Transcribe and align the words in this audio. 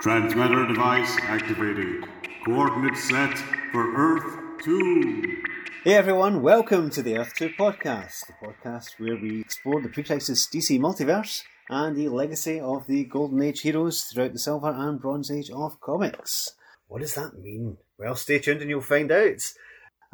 Transmitter 0.00 0.66
device 0.66 1.14
activated. 1.24 2.06
Coordinates 2.46 3.06
set 3.06 3.36
for 3.70 3.94
Earth 3.94 4.64
2. 4.64 5.42
Hey 5.84 5.94
everyone, 5.94 6.40
welcome 6.40 6.88
to 6.88 7.02
the 7.02 7.18
Earth 7.18 7.34
2 7.34 7.50
podcast, 7.50 8.26
the 8.26 8.32
podcast 8.42 8.98
where 8.98 9.16
we 9.16 9.42
explore 9.42 9.82
the 9.82 9.90
pre 9.90 10.02
crisis 10.02 10.46
DC 10.46 10.80
multiverse 10.80 11.42
and 11.68 11.94
the 11.94 12.08
legacy 12.08 12.58
of 12.58 12.86
the 12.86 13.04
Golden 13.04 13.42
Age 13.42 13.60
heroes 13.60 14.04
throughout 14.04 14.32
the 14.32 14.38
Silver 14.38 14.70
and 14.74 14.98
Bronze 14.98 15.30
Age 15.30 15.50
of 15.50 15.78
comics. 15.82 16.52
What 16.88 17.02
does 17.02 17.14
that 17.16 17.38
mean? 17.38 17.76
Well, 17.98 18.16
stay 18.16 18.38
tuned 18.38 18.62
and 18.62 18.70
you'll 18.70 18.80
find 18.80 19.12
out. 19.12 19.42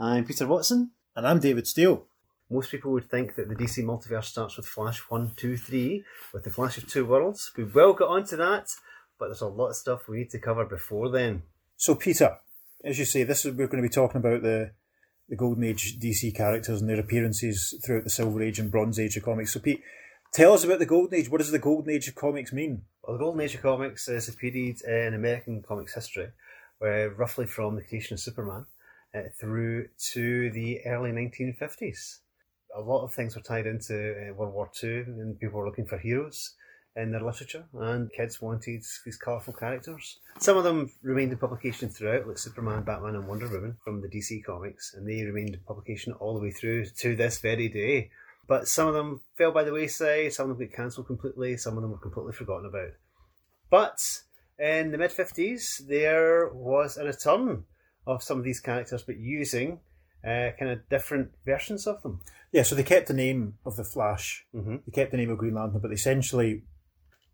I'm 0.01 0.25
Peter 0.25 0.49
Watson. 0.49 0.91
And 1.15 1.25
I'm 1.29 1.39
David 1.39 1.69
Steele. 1.69 2.07
Most 2.51 2.73
people 2.73 2.91
would 2.91 3.09
think 3.09 3.37
that 3.37 3.49
the 3.49 3.55
DC 3.55 3.85
multiverse 3.85 4.25
starts 4.25 4.57
with 4.57 4.67
Flash 4.67 4.99
1, 5.09 5.33
2, 5.37 5.57
3, 5.57 6.05
with 6.33 6.43
the 6.43 6.51
Flash 6.51 6.77
of 6.77 6.89
Two 6.89 7.05
Worlds. 7.05 7.53
We 7.57 7.65
will 7.65 7.93
get 7.93 8.09
onto 8.09 8.37
that, 8.37 8.69
but 9.19 9.27
there's 9.27 9.41
a 9.41 9.47
lot 9.47 9.69
of 9.69 9.77
stuff 9.77 10.09
we 10.09 10.19
need 10.19 10.31
to 10.31 10.39
cover 10.39 10.65
before 10.65 11.11
then. 11.11 11.43
So, 11.77 11.95
Peter, 11.95 12.39
as 12.85 12.99
you 12.99 13.05
say, 13.05 13.23
this 13.23 13.45
is 13.45 13.55
we're 13.55 13.67
going 13.67 13.83
to 13.83 13.89
be 13.89 13.93
talking 13.93 14.19
about 14.19 14.43
the 14.43 14.73
the 15.29 15.37
Golden 15.37 15.65
Age 15.65 15.99
DC 15.99 16.35
characters 16.37 16.81
and 16.81 16.89
their 16.89 17.01
appearances 17.01 17.75
throughout 17.85 18.05
the 18.05 18.11
Silver 18.11 18.43
Age 18.43 18.61
and 18.61 18.71
Bronze 18.71 18.99
Age 18.99 19.17
of 19.17 19.25
comics. 19.25 19.53
So, 19.53 19.61
Pete, 19.61 19.83
tell 20.33 20.53
us 20.53 20.63
about 20.63 20.79
the 20.79 20.87
Golden 20.87 21.19
Age. 21.19 21.29
What 21.29 21.39
does 21.39 21.51
the 21.51 21.59
Golden 21.59 21.93
Age 21.93 22.09
of 22.09 22.15
comics 22.15 22.53
mean? 22.53 22.83
Well, 23.03 23.17
the 23.17 23.25
Golden 23.25 23.41
Age 23.41 23.55
of 23.57 23.63
comics 23.63 24.09
is 24.09 24.29
a 24.29 24.33
period 24.33 24.83
in 24.83 25.15
American 25.15 25.63
comics 25.63 25.95
history 25.95 26.29
where 26.79 27.11
roughly 27.11 27.47
from 27.47 27.75
the 27.75 27.83
creation 27.83 28.15
of 28.15 28.21
Superman 28.21 28.67
uh, 29.15 29.23
through 29.41 29.89
to 30.13 30.51
the 30.51 30.81
early 30.87 31.11
1950s. 31.11 32.19
A 32.77 32.81
lot 32.81 33.03
of 33.03 33.15
things 33.15 33.35
were 33.35 33.43
tied 33.43 33.67
into 33.67 34.13
uh, 34.13 34.35
World 34.35 34.55
War 34.55 34.71
II 34.83 34.91
and 34.91 35.41
people 35.41 35.59
were 35.59 35.67
looking 35.67 35.87
for 35.87 35.99
heroes 35.99 36.55
in 36.97 37.13
their 37.13 37.21
literature 37.21 37.65
and 37.75 38.11
kids 38.13 38.41
wanted 38.41 38.83
these 39.05 39.17
colourful 39.23 39.53
characters. 39.53 40.19
Some 40.39 40.57
of 40.57 40.65
them 40.65 40.91
remained 41.03 41.31
in 41.33 41.39
publication 41.39 41.91
throughout, 41.91 42.27
like 42.27 42.39
Superman, 42.39 42.85
Batman 42.85 43.15
and 43.17 43.29
Wonder 43.29 43.49
Woman 43.49 43.77
from 43.85 44.01
the 44.01 44.09
DC 44.09 44.43
comics, 44.45 44.95
and 44.95 45.07
they 45.07 45.23
remained 45.25 45.55
in 45.55 45.61
publication 45.61 46.15
all 46.15 46.35
the 46.35 46.41
way 46.41 46.51
through 46.51 46.87
to 46.87 47.15
this 47.15 47.39
very 47.39 47.69
day. 47.69 48.11
But 48.49 48.67
some 48.69 48.89
of 48.89 48.95
them 48.95 49.21
fell 49.37 49.53
by 49.53 49.65
the 49.65 49.73
wayside, 49.73 50.33
some 50.33 50.51
of 50.51 50.57
them 50.59 50.69
got 50.69 50.77
cancelled 50.77 51.07
completely, 51.07 51.57
some 51.57 51.77
of 51.77 51.83
them 51.83 51.91
were 51.91 51.99
completely 51.99 52.33
forgotten 52.33 52.67
about. 52.67 52.93
But 53.69 54.23
in 54.59 54.93
the 54.93 54.99
mid 54.99 55.11
50s, 55.11 55.87
there 55.87 56.49
was 56.49 56.97
a 56.97 57.05
return 57.05 57.65
of 58.07 58.23
some 58.23 58.39
of 58.39 58.45
these 58.45 58.61
characters, 58.61 59.03
but 59.03 59.19
using 59.19 59.81
uh, 60.25 60.51
kind 60.59 60.71
of 60.71 60.89
different 60.89 61.31
versions 61.45 61.87
of 61.87 62.03
them. 62.03 62.21
Yeah, 62.53 62.63
so 62.63 62.75
they 62.75 62.83
kept 62.83 63.09
the 63.09 63.15
name 63.15 63.59
of 63.67 63.77
the 63.77 63.85
Flash, 63.85 64.47
Mhm. 64.55 64.83
they 64.87 64.93
kept 64.93 65.11
the 65.11 65.17
name 65.19 65.31
of 65.31 65.39
Green 65.39 65.55
Lantern, 65.55 65.81
but 65.81 65.93
essentially 65.93 66.63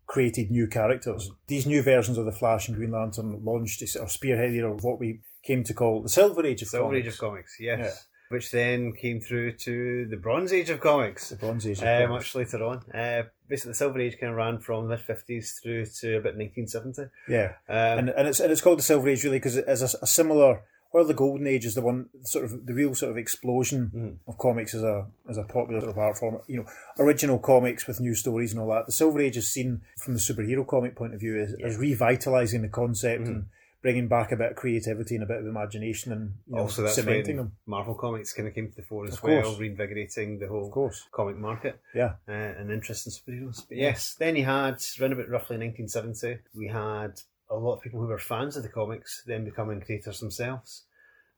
created 0.07 0.51
new 0.51 0.67
characters. 0.67 1.31
These 1.47 1.65
new 1.65 1.81
versions 1.81 2.17
of 2.17 2.25
the 2.25 2.31
Flash 2.31 2.67
and 2.67 2.77
Green 2.77 2.91
Lantern 2.91 3.39
launched 3.43 3.81
of 3.95 4.09
spearheaded 4.09 4.83
what 4.83 4.99
we 4.99 5.21
came 5.43 5.63
to 5.65 5.73
call 5.73 6.01
the 6.01 6.09
Silver 6.09 6.45
Age 6.45 6.61
of 6.61 6.69
Comics. 6.69 6.71
Silver 6.71 6.85
comics. 6.89 7.07
Age 7.07 7.13
of 7.13 7.19
comics, 7.19 7.57
yes. 7.59 7.79
Yeah. 7.79 7.91
Which 8.29 8.49
then 8.51 8.93
came 8.93 9.19
through 9.19 9.53
to 9.57 10.07
the 10.09 10.17
Bronze 10.17 10.51
Age 10.53 10.69
of 10.71 10.79
comics. 10.79 11.29
The 11.29 11.35
Bronze 11.35 11.67
Age 11.67 11.79
of 11.79 11.83
Uh, 11.87 12.07
comics. 12.07 12.33
much 12.33 12.35
later 12.35 12.63
on. 12.63 12.77
Uh, 12.91 13.23
basically, 13.47 13.71
the 13.71 13.75
Silver 13.75 13.99
Age 13.99 14.17
kind 14.19 14.31
of 14.31 14.37
ran 14.37 14.59
from 14.59 14.87
the 14.87 14.95
mid 14.97 15.05
50s 15.05 15.61
through 15.61 15.85
to 15.85 16.17
about 16.17 16.35
1970. 16.37 17.03
Yeah. 17.29 17.53
Um, 17.69 17.99
and 17.99 18.09
and 18.09 18.27
it's 18.27 18.39
and 18.39 18.51
it's 18.51 18.61
called 18.61 18.79
the 18.79 18.83
Silver 18.83 19.07
Age 19.09 19.23
really 19.23 19.37
because 19.37 19.57
it 19.57 19.65
is 19.67 19.81
a, 19.81 19.97
a 20.01 20.07
similar. 20.07 20.61
While 20.93 21.05
the 21.05 21.13
Golden 21.15 21.47
Age 21.47 21.65
is 21.65 21.73
the 21.73 21.81
one 21.81 22.09
sort 22.21 22.45
of 22.45 22.67
the 22.67 22.73
real 22.73 22.93
sort 22.93 23.11
of 23.11 23.17
explosion 23.17 23.91
Mm. 23.95 24.17
of 24.27 24.37
comics 24.37 24.75
as 24.75 24.83
a 24.83 25.07
as 25.27 25.37
a 25.39 25.43
popular 25.43 25.81
sort 25.81 25.91
of 25.91 25.97
art 25.97 26.17
form. 26.19 26.37
You 26.47 26.57
know, 26.57 26.65
original 26.99 27.39
comics 27.39 27.87
with 27.87 27.99
new 27.99 28.13
stories 28.13 28.51
and 28.53 28.61
all 28.61 28.69
that. 28.69 28.85
The 28.85 28.91
Silver 28.91 29.19
Age 29.19 29.37
is 29.37 29.47
seen 29.47 29.81
from 29.97 30.13
the 30.13 30.19
superhero 30.19 30.65
comic 30.67 30.95
point 30.95 31.15
of 31.15 31.19
view 31.19 31.41
as, 31.41 31.55
as 31.63 31.77
revitalizing 31.77 32.61
the 32.61 32.67
concept 32.69 33.27
and 33.27 33.45
bringing 33.81 34.07
back 34.07 34.31
a 34.31 34.37
bit 34.37 34.51
of 34.51 34.55
creativity 34.55 35.15
and 35.15 35.23
a 35.23 35.27
bit 35.27 35.39
of 35.39 35.45
imagination 35.47 36.11
and 36.13 36.33
you 36.47 36.55
know, 36.55 36.61
also, 36.61 36.83
that's 36.83 36.95
cementing 36.95 37.35
when 37.37 37.45
them. 37.47 37.51
Marvel 37.65 37.95
Comics 37.95 38.31
kind 38.31 38.47
of 38.47 38.53
came 38.55 38.69
to 38.69 38.75
the 38.77 38.81
fore 38.83 39.05
as 39.05 39.15
Of 39.15 39.23
well, 39.23 39.41
course. 39.43 39.59
reinvigorating 39.59 40.39
the 40.39 40.47
whole 40.47 40.67
Of 40.67 40.71
course, 40.71 41.03
comic 41.11 41.35
market 41.37 41.81
yeah. 41.93 42.13
uh, 42.29 42.31
and 42.31 42.71
interest 42.71 43.07
in 43.07 43.11
superheroes. 43.11 43.65
But 43.67 43.77
yes, 43.77 44.13
then 44.17 44.37
you 44.37 44.45
had, 44.45 44.75
around 45.01 45.11
about 45.13 45.27
roughly 45.27 45.57
1970, 45.57 46.37
we 46.55 46.67
had 46.69 47.19
a 47.55 47.59
lot 47.59 47.75
of 47.75 47.81
people 47.81 47.99
who 48.01 48.07
were 48.07 48.17
fans 48.17 48.57
of 48.57 48.63
the 48.63 48.69
comics 48.69 49.23
then 49.25 49.45
becoming 49.45 49.81
creators 49.81 50.19
themselves. 50.19 50.83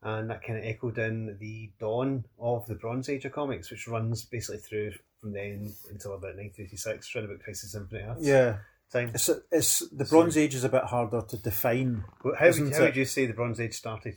And 0.02 0.30
that 0.30 0.44
kind 0.44 0.60
of 0.60 0.66
echoed 0.66 0.98
in 1.00 1.38
the 1.40 1.72
dawn 1.80 2.26
of 2.40 2.68
the 2.68 2.76
Bronze 2.76 3.10
Age 3.10 3.26
of 3.26 3.32
comics, 3.32 3.72
which 3.72 3.88
runs 3.88 4.24
basically 4.24 4.60
through 4.60 4.92
from 5.20 5.34
then 5.34 5.74
until 5.90 6.12
about 6.12 6.36
1986, 6.38 7.16
around 7.16 7.26
about 7.26 7.40
Crisis 7.40 7.74
Infinite 7.74 8.06
Earths 8.10 8.28
Yeah, 8.28 8.58
time. 8.94 9.10
it's 9.16 9.30
it's 9.52 9.80
the 9.90 10.06
Bronze 10.06 10.38
Age 10.38 10.54
is 10.54 10.64
a 10.64 10.70
bit 10.70 10.84
harder 10.84 11.22
to 11.28 11.38
define 11.38 12.04
Well, 12.24 12.36
How, 12.38 12.46
would, 12.52 12.72
how 12.74 12.82
would 12.84 12.96
you 12.96 13.06
say 13.06 13.26
the 13.26 13.34
Bronze 13.34 13.60
Age 13.60 13.74
started? 13.74 14.16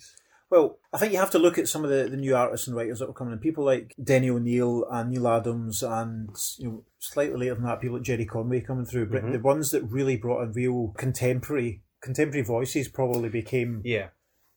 Well, 0.51 0.79
I 0.93 0.99
think 0.99 1.13
you 1.13 1.19
have 1.21 1.31
to 1.33 1.39
look 1.39 1.59
at 1.59 1.69
some 1.69 1.85
of 1.85 1.91
the, 1.91 2.09
the 2.09 2.17
new 2.17 2.35
artists 2.37 2.67
and 2.67 2.77
writers 2.77 2.99
that 2.99 3.07
were 3.09 3.15
coming 3.15 3.33
in. 3.35 3.39
People 3.39 3.65
like 3.65 3.95
Denny 4.03 4.29
O'Neil 4.31 4.85
and 4.91 5.11
Neal 5.11 5.29
Adams, 5.29 5.83
and 5.83 6.31
you 6.59 6.69
know, 6.69 6.85
slightly 6.99 7.37
later 7.39 7.55
than 7.55 7.65
that, 7.65 7.81
people 7.81 7.97
like 7.97 8.05
Gerry 8.05 8.25
Conway 8.27 8.61
coming 8.61 8.85
through. 8.87 9.07
But 9.07 9.25
Mhm. 9.25 9.33
the 9.33 9.39
ones 9.41 9.71
that 9.71 9.83
really 9.85 10.17
brought 10.17 10.43
in 10.43 10.53
real 10.53 10.95
contemporary 10.99 11.83
contemporary 12.03 12.45
voices 12.45 12.89
probably 12.89 13.29
became, 13.29 13.83
Yeah. 13.85 14.09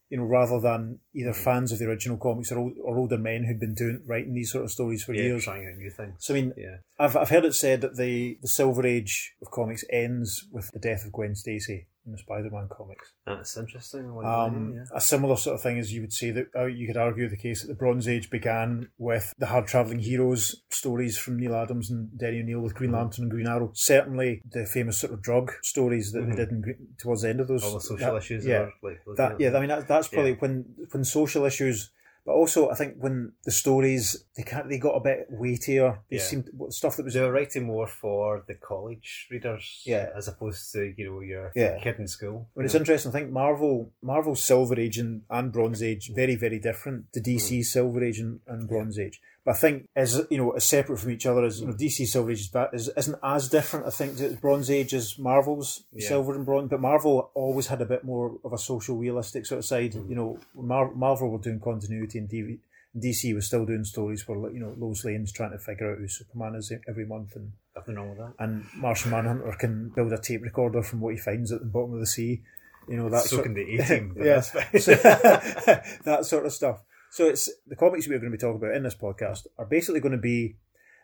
you 0.10 0.18
know, 0.18 0.24
rather 0.26 0.60
than 0.60 1.00
either 1.16 1.32
mm-hmm. 1.32 1.44
fans 1.44 1.72
of 1.72 1.80
the 1.80 1.86
original 1.86 2.18
comics 2.18 2.52
or, 2.52 2.60
old, 2.60 2.74
or 2.84 2.98
older 2.98 3.18
men 3.18 3.44
who'd 3.46 3.60
been 3.60 3.74
doing 3.76 4.02
writing 4.06 4.34
these 4.34 4.52
sort 4.52 4.64
of 4.64 4.72
stories 4.72 5.04
for 5.04 5.14
yeah, 5.14 5.24
years. 5.24 5.44
trying 5.46 5.66
out 5.68 5.78
new 5.78 5.90
things. 5.90 6.16
So 6.20 6.34
I 6.34 6.42
mean, 6.42 6.54
Yeah. 6.58 6.78
I've 7.00 7.16
I've 7.16 7.30
heard 7.30 7.46
it 7.46 7.54
said 7.56 7.82
that 7.82 7.98
the 7.98 8.38
the 8.42 8.48
Silver 8.48 8.86
Age 8.86 9.34
of 9.42 9.52
comics 9.52 9.84
ends 9.90 10.48
with 10.52 10.70
the 10.72 10.80
death 10.80 11.06
of 11.06 11.12
Gwen 11.12 11.36
Stacy 11.36 11.88
in 12.06 12.12
the 12.14 12.18
Spider-Man 12.18 12.68
comics. 12.70 13.12
That's 13.28 13.56
interesting. 13.58 14.06
Um, 14.24 14.74
yeah. 14.76 14.84
A 14.96 15.00
similar 15.02 15.36
sort 15.36 15.56
of 15.56 15.62
thing 15.62 15.78
as 15.78 15.94
you 15.94 16.02
would 16.02 16.14
say 16.14 16.32
that 16.32 16.48
uh, 16.56 16.66
you 16.66 16.88
could 16.88 16.98
argue 16.98 17.30
the 17.30 17.38
case 17.38 17.62
that 17.62 17.68
the 17.68 17.76
Bronze 17.76 18.08
Age 18.08 18.30
began 18.30 18.90
with 18.98 19.34
the 19.38 19.46
hard 19.46 19.68
traveling 19.68 20.00
heroes 20.00 20.64
stories 20.70 21.18
from 21.18 21.38
Neal 21.38 21.54
Adams 21.56 21.92
and 21.92 22.10
Denny 22.18 22.40
O'Neil 22.42 22.60
with 22.62 22.72
Mm-hmm. 22.72 22.78
Green 22.80 22.92
Lantern 22.94 23.24
and 23.26 23.32
Green 23.32 23.48
Arrow. 23.48 23.72
Certainly, 23.76 24.42
the 24.50 24.66
famous 24.66 24.98
sort 24.98 25.14
of 25.14 25.22
drug 25.22 25.52
stories 25.62 26.12
that 26.14 26.24
Mhm. 26.24 26.30
they 26.30 26.36
did 26.36 26.50
in, 26.50 26.64
towards 27.00 27.22
the 27.22 27.30
end 27.30 27.40
of 27.40 27.48
those. 27.48 27.64
All 27.64 27.74
the 27.76 27.82
social 27.82 28.14
that- 28.14 28.18
issues. 28.18 28.46
yeah, 28.46 28.70
like, 28.82 29.00
that 29.18 29.40
yeah. 29.40 29.56
I 29.56 29.60
mean, 29.60 29.70
that, 29.70 29.88
that's 29.88 30.08
probably 30.08 30.32
Yeah. 30.32 30.38
when 30.40 30.66
when 30.92 31.04
social 31.04 31.46
issues. 31.46 31.92
But 32.26 32.34
also, 32.34 32.70
I 32.70 32.76
think 32.76 32.98
when 33.00 33.32
the 33.46 33.52
stories 33.52 34.26
they 34.38 34.44
can't, 34.44 34.70
they 34.70 34.78
got 34.78 34.96
a 34.96 35.00
bit 35.00 35.26
weightier. 35.32 36.00
They 36.10 36.18
Yeah. 36.18 36.22
seemed 36.24 36.50
stuff 36.70 36.96
that 36.98 37.04
was 37.06 37.16
they 37.16 37.22
were 37.22 37.32
writing 37.32 37.64
more 37.64 37.88
for 37.88 38.44
the 38.48 38.54
college 38.54 39.28
readers, 39.32 39.82
Yeah. 39.86 40.10
as 40.16 40.28
opposed 40.28 40.72
to 40.74 40.94
you 40.96 41.06
know 41.10 41.20
your 41.22 41.52
Yeah. 41.56 41.80
kid 41.80 41.98
in 42.00 42.08
school. 42.08 42.48
But 42.56 42.66
it's 42.66 42.76
know. 42.76 42.82
interesting. 42.82 43.10
I 43.10 43.14
think 43.14 43.32
Marvel, 43.32 43.92
Marvel's 44.04 44.44
Silver 44.44 44.80
Age 44.80 45.00
and, 45.00 45.24
and 45.32 45.52
Bronze 45.52 45.82
Age 45.82 46.12
very, 46.14 46.36
very 46.36 46.60
different. 46.60 47.12
The 47.14 47.22
DC's 47.22 47.70
Mm. 47.70 47.72
Silver 47.72 48.04
Age 48.04 48.20
and, 48.20 48.40
and 48.48 48.68
Bronze 48.68 49.00
Age. 49.00 49.20
But 49.44 49.56
I 49.56 49.58
think 49.58 49.88
as 49.96 50.22
you 50.30 50.38
know, 50.38 50.52
as 50.52 50.64
separate 50.66 50.98
from 51.00 51.12
each 51.12 51.26
other 51.26 51.44
as 51.44 51.62
you 51.62 51.68
know, 51.68 51.74
DC 51.74 52.06
Silver 52.06 52.30
Age 52.32 52.50
is, 52.74 52.90
isn't 52.96 53.20
as 53.24 53.50
different. 53.50 53.88
I 53.88 53.90
think 53.90 54.18
that 54.18 54.40
Bronze 54.40 54.70
Age 54.70 54.94
is 54.94 55.18
Marvel's 55.18 55.84
Yeah. 55.94 56.08
Silver 56.10 56.36
and 56.36 56.46
Bronze, 56.46 56.70
but 56.70 56.80
Marvel 56.80 57.32
always 57.34 57.68
had 57.68 57.82
a 57.82 57.86
bit 57.86 58.04
more 58.04 58.38
of 58.46 58.54
a 58.54 58.58
social 58.60 58.98
realistic 58.98 59.46
sort 59.48 59.60
of 59.60 59.66
side. 59.66 59.94
Mm. 59.94 60.10
You 60.10 60.16
know, 60.16 60.40
Mar- 60.54 60.94
Marvel 60.94 61.30
were 61.32 61.40
doing 61.40 61.60
continuity 61.60 62.20
and 62.20 62.30
DV- 62.30 62.60
DC 62.96 63.34
was 63.34 63.48
still 63.48 63.66
doing 63.66 63.84
stories 63.86 64.28
where 64.28 64.52
you 64.52 64.60
know 64.60 64.76
Lois 64.78 65.04
Lane's 65.06 65.32
trying 65.32 65.52
to 65.52 65.58
figure 65.58 65.92
out 65.92 65.98
who 65.98 66.08
Superman 66.08 66.56
is 66.56 66.72
every 66.88 67.06
month 67.06 67.36
and 67.36 67.54
Nothing 67.76 67.96
wrong 67.96 68.10
with 68.10 68.18
that. 68.20 68.34
and 68.38 68.66
Martian 68.76 69.12
Manhunter 69.12 69.56
can 69.58 69.90
build 69.96 70.12
a 70.12 70.18
tape 70.20 70.42
recorder 70.44 70.84
from 70.84 71.00
what 71.00 71.14
he 71.14 71.20
finds 71.20 71.54
at 71.54 71.62
the 71.62 71.66
bottom 71.66 71.94
of 71.94 72.00
the 72.02 72.06
sea. 72.06 72.42
You 72.90 72.98
know 72.98 73.10
that 73.10 73.24
so 73.24 73.38
sort 73.38 73.44
can 73.46 73.54
the 73.54 73.62
A 73.80 73.86
team. 73.86 74.14
yeah, 74.18 74.42
that's 74.72 74.86
that 76.04 76.26
sort 76.26 76.46
of 76.46 76.52
stuff. 76.54 76.82
So 77.12 77.28
it's 77.28 77.50
the 77.68 77.76
comics 77.76 78.08
we're 78.08 78.20
going 78.20 78.32
to 78.32 78.38
be 78.38 78.42
talking 78.42 78.56
about 78.56 78.74
in 78.74 78.84
this 78.84 78.96
podcast 78.96 79.46
are 79.58 79.66
basically 79.66 80.00
going 80.00 80.14
to 80.14 80.18
be 80.18 80.56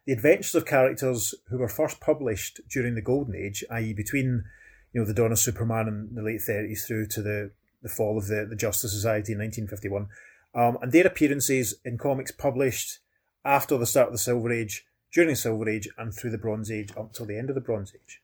the 0.05 0.13
adventures 0.13 0.55
of 0.55 0.65
characters 0.65 1.35
who 1.49 1.57
were 1.57 1.67
first 1.67 1.99
published 1.99 2.61
during 2.69 2.95
the 2.95 3.01
Golden 3.01 3.35
Age, 3.35 3.61
i.e., 3.69 3.91
between 3.91 4.45
you 4.93 5.01
know 5.01 5.05
the 5.05 5.13
dawn 5.13 5.33
of 5.33 5.39
Superman 5.39 5.89
in 5.89 6.15
the 6.15 6.21
late 6.21 6.41
thirties 6.41 6.85
through 6.85 7.07
to 7.07 7.21
the 7.21 7.51
the 7.83 7.89
fall 7.89 8.17
of 8.17 8.27
the, 8.27 8.47
the 8.49 8.55
Justice 8.55 8.93
Society 8.93 9.33
in 9.33 9.39
1951, 9.39 10.07
um, 10.55 10.77
and 10.81 10.93
their 10.93 11.05
appearances 11.05 11.75
in 11.83 11.97
comics 11.97 12.31
published 12.31 12.99
after 13.43 13.77
the 13.77 13.85
start 13.85 14.07
of 14.07 14.13
the 14.13 14.17
Silver 14.17 14.49
Age, 14.49 14.85
during 15.11 15.31
the 15.31 15.35
Silver 15.35 15.67
Age, 15.67 15.89
and 15.97 16.13
through 16.13 16.31
the 16.31 16.37
Bronze 16.37 16.71
Age 16.71 16.91
up 16.95 17.11
till 17.11 17.25
the 17.25 17.37
end 17.37 17.49
of 17.49 17.55
the 17.55 17.61
Bronze 17.61 17.91
Age. 17.93 18.21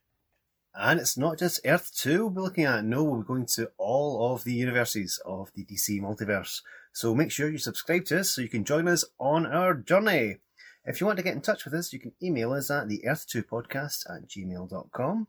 And 0.74 1.02
it's 1.02 1.18
not 1.18 1.38
just 1.38 1.60
Earth 1.66 1.92
2 1.96 2.22
we'll 2.22 2.30
be 2.30 2.42
looking 2.42 2.64
at. 2.64 2.86
No, 2.86 3.04
we're 3.04 3.24
going 3.24 3.46
to 3.56 3.72
all 3.78 4.34
of 4.34 4.46
the 4.46 4.54
universes 4.54 5.22
of 5.26 5.52
the 5.54 5.66
DC 5.66 6.02
multiverse. 6.02 6.62
So 6.94 7.14
make 7.14 7.32
sure 7.32 7.50
you 7.50 7.58
subscribe 7.58 8.06
to 8.06 8.20
us 8.20 8.30
so 8.30 8.42
you 8.42 8.50
can 8.50 8.64
join 8.64 8.88
us 8.88 9.04
on 9.20 9.46
our 9.46 9.74
journey. 9.74 10.38
If 10.86 11.02
you 11.02 11.08
want 11.08 11.18
to 11.18 11.24
get 11.24 11.34
in 11.34 11.42
touch 11.42 11.66
with 11.66 11.74
us, 11.74 11.92
you 11.92 12.00
can 12.00 12.14
email 12.22 12.54
us 12.54 12.70
at 12.70 12.88
the 12.88 13.04
earth2podcast 13.08 14.10
at 14.10 14.30
gmail.com. 14.30 15.28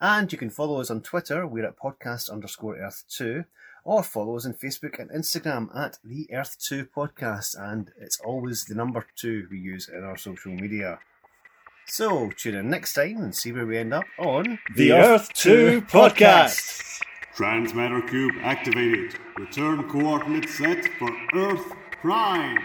And 0.00 0.32
you 0.32 0.38
can 0.38 0.50
follow 0.50 0.80
us 0.80 0.90
on 0.90 1.02
Twitter. 1.02 1.46
We're 1.46 1.66
at 1.66 1.78
podcast 1.78 2.30
underscore 2.30 2.76
earth2. 2.76 3.44
Or 3.84 4.02
follow 4.02 4.36
us 4.36 4.46
on 4.46 4.54
Facebook 4.54 4.98
and 4.98 5.10
Instagram 5.10 5.68
at 5.76 5.98
the 6.02 6.26
Earth 6.32 6.56
2 6.58 6.86
Podcast. 6.86 7.54
And 7.58 7.90
it's 8.00 8.18
always 8.20 8.64
the 8.64 8.74
number 8.74 9.06
two 9.14 9.46
we 9.50 9.58
use 9.58 9.90
in 9.90 10.02
our 10.02 10.16
social 10.16 10.52
media. 10.52 11.00
So 11.86 12.30
tune 12.30 12.54
in 12.54 12.70
next 12.70 12.94
time 12.94 13.18
and 13.18 13.34
see 13.34 13.52
where 13.52 13.66
we 13.66 13.76
end 13.76 13.92
up 13.92 14.06
on 14.18 14.58
The 14.74 14.92
Earth 14.92 15.30
2 15.34 15.82
Podcast. 15.82 16.93
Transmatter 17.34 18.00
cube 18.00 18.36
activated. 18.42 19.16
Return 19.36 19.82
coordinates 19.88 20.56
set 20.56 20.84
for 21.00 21.10
Earth 21.34 21.72
Prime. 22.00 22.62